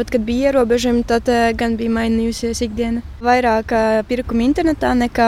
[0.00, 1.28] Bet, kad bija ierobežojumi, tad
[1.60, 3.02] gan bija mainījusies ikdiena.
[3.20, 3.74] Vairāk
[4.08, 5.26] pirkuma internetā nekā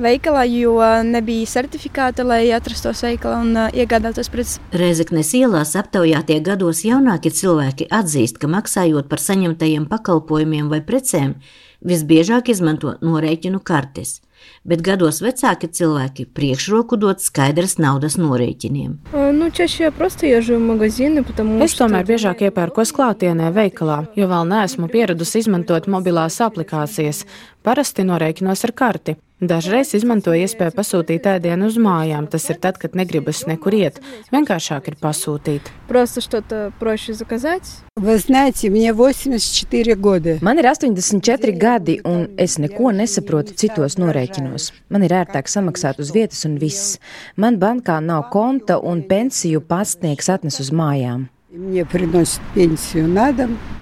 [0.00, 4.56] veikalā, jo nebija certifikāta, lai atrastos veikalā un iegādātos preces.
[4.72, 11.36] Reizeknes ielās aptaujātie gados jaunākie cilvēki atzīst, ka maksājot par saņemtajiem pakalpojumiem vai precēm,
[11.84, 14.22] visbiežāk izmanto norēķinu kartes
[14.64, 18.96] bet gados vecāki cilvēki priekšroku dod skaidras naudas norēķiniem.
[19.12, 19.50] Nu,
[20.62, 21.24] magazini,
[21.64, 27.24] es tomēr biežāk iepērkos klātienē veikalā, jo vēl neesmu pieradusi izmantot mobilās aplikācijas.
[27.66, 29.16] Parasti norēķinos ar karti.
[29.41, 32.27] Dažreiz izmantoju iespēju pasūtīt ēdienu uz mājām.
[32.29, 33.97] Tas ir tad, kad negribas nekur iet.
[34.29, 35.71] Vienkāršāk ir pasūtīt.
[35.87, 37.65] Просто что-то проще заказать.
[37.97, 40.37] Вы знаете, мне 84 года.
[40.41, 44.71] Man ir 84 gadi, un es neko nesaprotu citos norēķinos.
[44.89, 46.99] Man ir ērtāk samaksāt uz vietas un viss.
[47.35, 51.25] Man bankā nav konta, un pensiju pastnieks atnes uz mājām.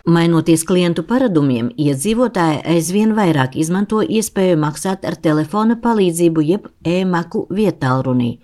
[0.05, 8.35] Mainoties klientu paradumiem, iedzīvotāji aizvien vairāk izmanto iespēju maksāt ar telefona palīdzību jeb e-maku vietālrunī,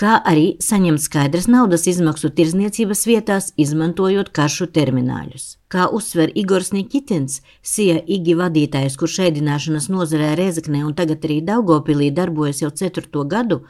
[0.00, 5.56] kā arī saņemt skaidras naudas izmaksu tirzniecības vietās, izmantojot karšu termināļus.
[5.72, 12.12] Kā uzsver Igors Nikitins, SIA Igi vadītājs, kurš ēdināšanas nozarē Rezeknē un tagad arī Daugopilī
[12.14, 13.64] darbojas jau ceturto gadu,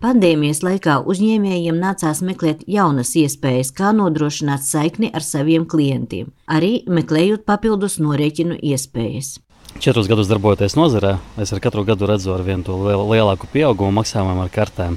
[0.00, 7.44] Pandēmijas laikā uzņēmējiem nācās meklēt jaunas iespējas, kā nodrošināt saikni ar saviem klientiem, arī meklējot
[7.44, 9.34] papildus norēķinu iespējas.
[9.76, 14.40] Četrus gadus darbojoties nozarē, es ar katru gadu redzu ar vien to lielāku pieaugumu maksājumiem
[14.40, 14.96] ar kartēm.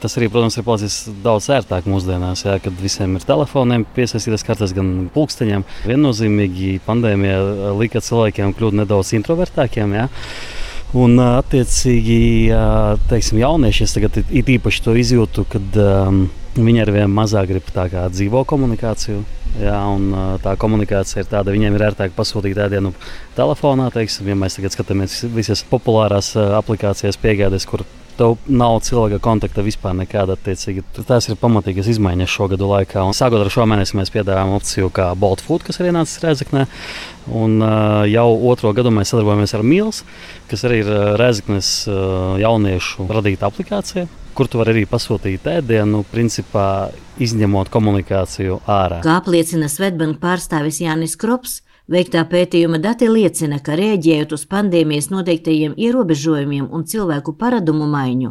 [0.00, 4.72] Tas arī, protams, ir palicis daudz ērtāk mūsdienās, jā, kad visiem ir telefoniem piesaistītas kartes,
[4.76, 5.66] gan pulksteņiem.
[5.84, 9.92] Viennozīmīgi pandēmija lika cilvēkiem kļūt nedaudz introvertākiem.
[9.98, 10.08] Jā.
[10.96, 12.22] Un, attiecīgi,
[13.12, 16.24] teiksim, jaunieši tagad it īpaši to izjūtu, kad um,
[16.56, 19.20] viņi ar vien mazāk grib kā dzīvo komunikāciju.
[19.60, 20.10] Jā, un,
[20.42, 22.92] tā komunikācija ir tāda, viņiem ir ērtāk pasūtīt ēdienu
[23.36, 23.88] telefonā.
[23.94, 27.84] Teiksim, ja mēs tagad skatāmies visas populārās aplikācijas piegādes, kur
[28.20, 30.36] tev nav cilvēka kontakta vispār nekāda.
[30.38, 30.84] Attiecīgi.
[31.08, 33.02] Tās ir pamatīgas izmaiņas šo gadu laikā.
[33.06, 36.66] Un, sākot ar šo mēnesi, mēs piedāvājam opciju kā Bolt Food, kas ir ienācis Rezeknē.
[37.30, 40.04] Un, uh, jau otro gadu mēs sadarbojamies ar Mīls,
[40.50, 44.08] kas arī ir Rezeknes uh, jauniešu radīta aplikācija
[44.40, 46.88] kur tu vari arī pasūtīt ēdienu, principā
[47.20, 49.02] izņemot komunikāciju ārā.
[49.04, 51.58] Kā apliecina Svetbanka pārstāvis Jānis Krops,
[51.90, 58.30] Veiktā pētījuma dati liecina, ka rēģējot uz pandēmijas noteiktajiem ierobežojumiem un cilvēku paradumu maiņu,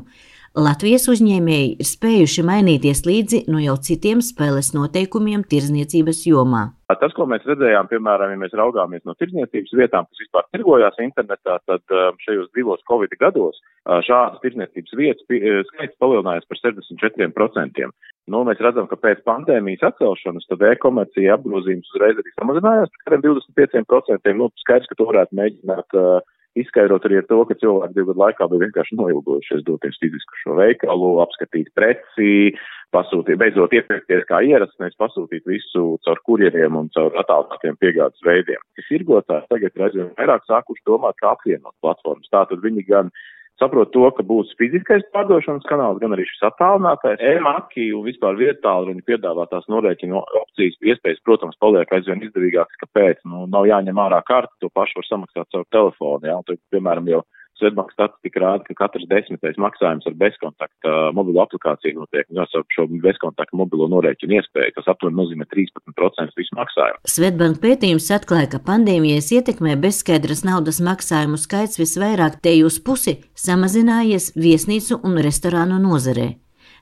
[0.59, 6.63] Latvijas uzņēmēji ir spējuši mainīties līdzi no jau citiem spēles noteikumiem tirzniecības jomā.
[6.89, 11.59] Tas, ko mēs redzējām, piemēram, ja mēs raugāmies no tirzniecības vietām, kas vispār tirgojās internetā,
[11.69, 13.61] tad šajos divos Covid gados
[14.07, 17.87] šādas tirzniecības vietas skaits palielinājās par 64%.
[18.29, 24.35] Nu, mēs redzam, ka pēc pandēmijas atcelšanas tad e-komercija apgrozījums uzreiz arī samazinājās par 25%.
[24.37, 26.19] Nu, skaidrs, ka to varētu mēģināt uh,
[26.57, 30.57] izskaidrot arī ar to, ka cilvēki divu gadu laikā bija vienkārši noilgojušies doties fiziski šo
[30.57, 32.55] veikalu, apskatīt preci,
[32.95, 38.61] pasūtīt, beidzot iepirkties kā ierasts, nevis pasūtīt visu caur kurjeriem un caur attālinātiem piegādes veidiem.
[38.89, 42.31] Tirgotāji tagad ir aizvien vairāk sākuši domāt, kā apvienot platformas.
[42.33, 43.13] Tātad viņi gan
[43.59, 47.21] saprot to, ka būs fiziskais pārdošanas kanāls, gan arī šis attālinātais.
[47.33, 53.45] E-maki un vispār vietālu viņi piedāvātās norēķinu opcijas iespējas, protams, paliek aizvien izdevīgākas, kāpēc, nu,
[53.51, 57.23] nav jāņem ārā karti, to pašu var samaksāt caur telefonu, jā, un, tad, piemēram, jau
[57.59, 63.57] Svetbanka statistika rāda, ka katrs desmitais maksājums ar bezkontakta mobilo aplikāciju notiek ar šo bezkontakta
[63.59, 67.01] mobilo norēķinu iespēju, kas aptuveni nozīmē 13% visu maksājumu.
[67.15, 74.33] Svetbanka pētījums atklāja, ka pandēmijas ietekmē bezskaidras naudas maksājumu skaits visvairāk te uz pusi samazinājies
[74.39, 76.31] viesnīcu un restorānu nozarē.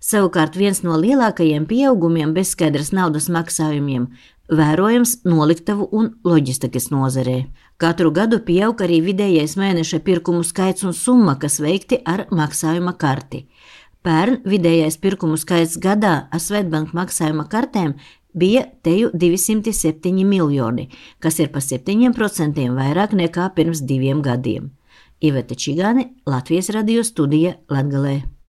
[0.04, 4.10] Savukārt viens no lielākajiem pieaugumiem bezskaidras naudas maksājumiem
[4.48, 7.48] vērojams noliktavu un loģistikas nozarē.
[7.78, 13.46] Katru gadu pieaug arī vidējais mēneša pirkumu skaits un summa, kas veikti ar maksājuma karti.
[14.06, 17.98] Pērn vidējais pirkumu skaits gadā ar Svetbank maksājuma kartēm
[18.38, 20.88] bija teju 207 miljoni,
[21.20, 24.72] kas ir pa 7% vairāk nekā pirms diviem gadiem.
[25.20, 28.37] Iveta Čigāne, Latvijas radio studija Latgalē.